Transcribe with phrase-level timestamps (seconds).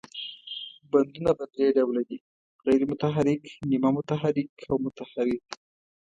[0.91, 2.17] بندونه په درې ډوله دي،
[2.65, 5.43] غیر متحرک، نیمه متحرک او متحرک.